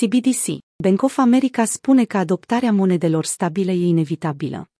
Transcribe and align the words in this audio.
CBDC, 0.00 0.58
Bank 0.82 1.02
of 1.02 1.18
America 1.18 1.64
spune 1.64 2.04
că 2.04 2.16
adoptarea 2.16 2.72
monedelor 2.72 3.24
stabile 3.24 3.72
e 3.72 3.86
inevitabilă. 3.86 4.70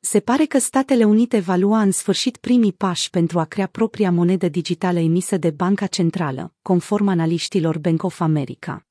Se 0.00 0.20
pare 0.20 0.44
că 0.44 0.58
Statele 0.58 1.04
Unite 1.04 1.38
va 1.38 1.56
lua 1.56 1.80
în 1.80 1.90
sfârșit 1.90 2.36
primii 2.36 2.72
pași 2.72 3.10
pentru 3.10 3.38
a 3.38 3.44
crea 3.44 3.66
propria 3.66 4.10
monedă 4.10 4.48
digitală 4.48 4.98
emisă 4.98 5.36
de 5.36 5.50
Banca 5.50 5.86
Centrală, 5.86 6.54
conform 6.62 7.08
analiștilor 7.08 7.78
Bank 7.78 8.02
of 8.02 8.20
America. 8.20 8.86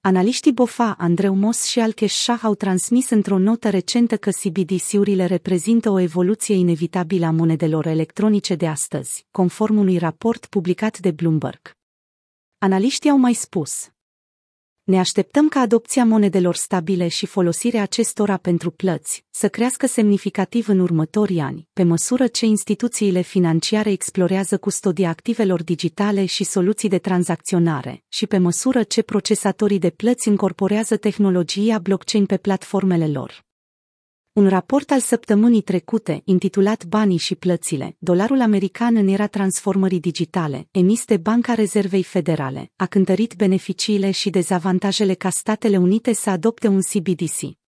Analiștii 0.00 0.52
BOFA, 0.52 0.94
Andreu 0.98 1.34
Mos 1.34 1.64
și 1.64 1.80
Alkesh 1.80 2.14
Shah 2.14 2.40
au 2.42 2.54
transmis 2.54 3.10
într-o 3.10 3.38
notă 3.38 3.70
recentă 3.70 4.16
că 4.16 4.30
CBDC-urile 4.30 5.24
reprezintă 5.24 5.90
o 5.90 5.98
evoluție 5.98 6.54
inevitabilă 6.54 7.26
a 7.26 7.30
monedelor 7.30 7.86
electronice 7.86 8.54
de 8.54 8.66
astăzi, 8.66 9.26
conform 9.30 9.76
unui 9.76 9.98
raport 9.98 10.46
publicat 10.46 10.98
de 10.98 11.10
Bloomberg. 11.10 11.76
Analiștii 12.58 13.10
au 13.10 13.18
mai 13.18 13.34
spus, 13.34 13.90
ne 14.88 14.98
așteptăm 14.98 15.48
ca 15.48 15.60
adopția 15.60 16.04
monedelor 16.04 16.54
stabile 16.54 17.08
și 17.08 17.26
folosirea 17.26 17.82
acestora 17.82 18.36
pentru 18.36 18.70
plăți 18.70 19.24
să 19.30 19.48
crească 19.48 19.86
semnificativ 19.86 20.68
în 20.68 20.78
următorii 20.78 21.40
ani, 21.40 21.68
pe 21.72 21.82
măsură 21.82 22.26
ce 22.26 22.46
instituțiile 22.46 23.20
financiare 23.20 23.90
explorează 23.90 24.58
custodia 24.58 25.08
activelor 25.08 25.62
digitale 25.62 26.24
și 26.24 26.44
soluții 26.44 26.88
de 26.88 26.98
tranzacționare, 26.98 28.04
și 28.08 28.26
pe 28.26 28.38
măsură 28.38 28.82
ce 28.82 29.02
procesatorii 29.02 29.78
de 29.78 29.90
plăți 29.90 30.28
încorporează 30.28 30.96
tehnologia 30.96 31.78
blockchain 31.78 32.26
pe 32.26 32.36
platformele 32.36 33.08
lor. 33.08 33.47
Un 34.38 34.48
raport 34.48 34.90
al 34.90 35.00
săptămânii 35.00 35.60
trecute, 35.60 36.22
intitulat 36.24 36.84
Banii 36.84 37.16
și 37.16 37.34
plățile, 37.34 37.96
dolarul 37.98 38.40
american 38.40 38.96
în 38.96 39.08
era 39.08 39.26
transformării 39.26 40.00
digitale, 40.00 40.68
emis 40.70 41.04
de 41.04 41.16
Banca 41.16 41.54
Rezervei 41.54 42.02
Federale, 42.02 42.70
a 42.76 42.86
cântărit 42.86 43.34
beneficiile 43.34 44.10
și 44.10 44.30
dezavantajele 44.30 45.14
ca 45.14 45.30
Statele 45.30 45.76
Unite 45.76 46.12
să 46.12 46.30
adopte 46.30 46.68
un 46.68 46.80
CBDC. 46.80 47.67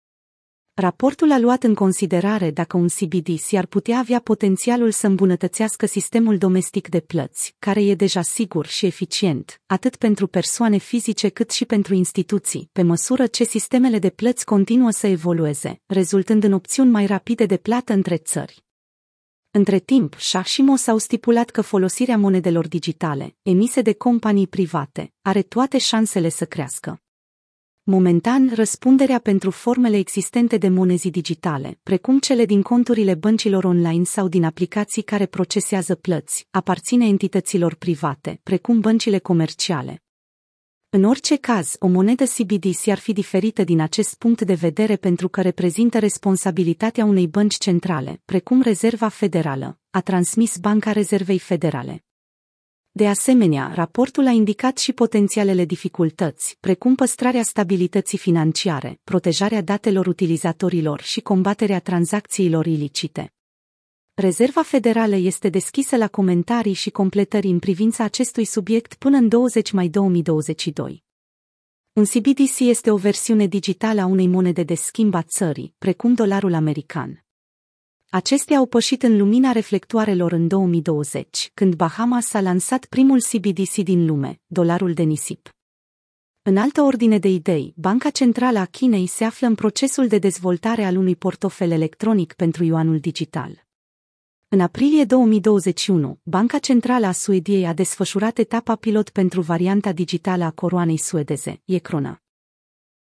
Raportul 0.79 1.33
a 1.33 1.39
luat 1.39 1.63
în 1.63 1.75
considerare 1.75 2.51
dacă 2.51 2.77
un 2.77 2.89
CBDC 2.89 3.53
ar 3.53 3.67
putea 3.67 3.99
avea 3.99 4.21
potențialul 4.21 4.91
să 4.91 5.07
îmbunătățească 5.07 5.87
sistemul 5.87 6.39
domestic 6.39 6.89
de 6.89 7.01
plăți, 7.01 7.55
care 7.59 7.85
e 7.85 7.95
deja 7.95 8.23
sigur 8.23 8.67
și 8.67 8.87
eficient, 8.87 9.61
atât 9.67 9.97
pentru 9.97 10.27
persoane 10.27 10.77
fizice 10.77 11.29
cât 11.29 11.51
și 11.51 11.65
pentru 11.65 11.95
instituții, 11.95 12.69
pe 12.73 12.83
măsură 12.83 13.27
ce 13.27 13.45
sistemele 13.45 13.99
de 13.99 14.11
plăți 14.11 14.45
continuă 14.45 14.91
să 14.91 15.07
evolueze, 15.07 15.81
rezultând 15.87 16.45
în 16.45 16.53
opțiuni 16.53 16.91
mai 16.91 17.07
rapide 17.07 17.47
de 17.47 17.57
plată 17.57 17.93
între 17.93 18.17
țări. 18.17 18.65
Între 19.51 19.79
timp, 19.79 20.15
Shashimos 20.19 20.87
au 20.87 20.99
stipulat 20.99 21.51
că 21.51 21.61
folosirea 21.61 22.19
monedelor 22.19 22.69
digitale, 22.69 23.37
emise 23.43 23.81
de 23.81 23.93
companii 23.93 24.47
private, 24.47 25.13
are 25.23 25.43
toate 25.43 25.79
șansele 25.79 26.29
să 26.29 26.45
crească. 26.45 27.01
Momentan, 27.89 28.51
răspunderea 28.55 29.19
pentru 29.19 29.51
formele 29.51 29.97
existente 29.97 30.57
de 30.57 30.69
monezi 30.69 31.11
digitale, 31.11 31.79
precum 31.83 32.19
cele 32.19 32.45
din 32.45 32.63
conturile 32.63 33.15
băncilor 33.15 33.65
online 33.65 34.05
sau 34.05 34.29
din 34.29 34.45
aplicații 34.45 35.03
care 35.03 35.27
procesează 35.27 35.95
plăți, 35.95 36.47
aparține 36.51 37.07
entităților 37.07 37.75
private, 37.75 38.41
precum 38.43 38.81
băncile 38.81 39.19
comerciale. 39.19 40.03
În 40.89 41.05
orice 41.05 41.37
caz, 41.37 41.77
o 41.79 41.87
monedă 41.87 42.25
CBDC 42.25 42.89
ar 42.89 42.99
fi 42.99 43.13
diferită 43.13 43.65
din 43.65 43.81
acest 43.81 44.15
punct 44.15 44.43
de 44.43 44.55
vedere 44.55 44.97
pentru 44.97 45.29
că 45.29 45.43
reprezintă 45.43 45.99
responsabilitatea 45.99 47.05
unei 47.05 47.27
bănci 47.27 47.57
centrale, 47.57 48.21
precum 48.25 48.63
Rezerva 48.63 49.09
Federală, 49.09 49.79
a 49.91 50.01
transmis 50.01 50.57
Banca 50.57 50.93
Rezervei 50.93 51.39
Federale. 51.39 52.05
De 52.97 53.09
asemenea, 53.09 53.73
raportul 53.75 54.27
a 54.27 54.31
indicat 54.31 54.79
și 54.79 54.93
potențialele 54.93 55.65
dificultăți, 55.65 56.57
precum 56.61 56.95
păstrarea 56.95 57.43
stabilității 57.43 58.19
financiare, 58.19 59.01
protejarea 59.05 59.63
datelor 59.63 60.07
utilizatorilor 60.07 61.01
și 61.01 61.21
combaterea 61.21 61.81
tranzacțiilor 61.81 62.67
ilicite. 62.67 63.33
Rezerva 64.15 64.63
Federală 64.63 65.17
este 65.17 65.49
deschisă 65.49 65.97
la 65.97 66.09
comentarii 66.09 66.73
și 66.73 66.91
completări 66.91 67.47
în 67.47 67.59
privința 67.59 68.05
acestui 68.05 68.45
subiect 68.45 68.95
până 68.95 69.17
în 69.17 69.29
20 69.29 69.71
mai 69.71 69.89
2022. 69.89 71.05
Un 71.93 72.05
CBDC 72.05 72.59
este 72.59 72.91
o 72.91 72.97
versiune 72.97 73.47
digitală 73.47 74.01
a 74.01 74.07
unei 74.07 74.27
monede 74.27 74.63
de 74.63 74.75
schimb 74.75 75.15
a 75.15 75.23
țării, 75.23 75.75
precum 75.79 76.15
dolarul 76.15 76.55
american. 76.55 77.26
Acestea 78.11 78.57
au 78.57 78.67
pășit 78.67 79.03
în 79.03 79.17
lumina 79.17 79.53
reflectoarelor 79.53 80.33
în 80.33 80.49
2020, 80.49 81.51
când 81.55 81.75
Bahamas 81.75 82.33
a 82.33 82.41
lansat 82.41 82.85
primul 82.85 83.21
CBDC 83.21 83.75
din 83.75 84.07
lume, 84.07 84.41
dolarul 84.47 84.93
de 84.93 85.03
nisip. 85.03 85.49
În 86.43 86.57
altă 86.57 86.83
ordine 86.83 87.19
de 87.19 87.29
idei, 87.29 87.73
Banca 87.77 88.11
Centrală 88.11 88.59
a 88.59 88.65
Chinei 88.65 89.07
se 89.07 89.25
află 89.25 89.47
în 89.47 89.55
procesul 89.55 90.07
de 90.07 90.19
dezvoltare 90.19 90.85
al 90.85 90.97
unui 90.97 91.17
portofel 91.17 91.71
electronic 91.71 92.33
pentru 92.33 92.65
yuanul 92.65 92.99
digital. 92.99 93.65
În 94.49 94.61
aprilie 94.61 95.05
2021, 95.05 96.19
Banca 96.23 96.59
Centrală 96.59 97.07
a 97.07 97.13
Suediei 97.13 97.67
a 97.67 97.73
desfășurat 97.73 98.39
etapa 98.39 98.77
pilot 98.77 99.11
pentru 99.11 99.41
varianta 99.41 99.93
digitală 99.93 100.45
a 100.45 100.51
coroanei 100.51 100.97
suedeze, 100.97 101.61
e 101.65 101.79
crona. 101.79 102.26